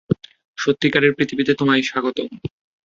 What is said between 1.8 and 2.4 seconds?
স্বাগতম।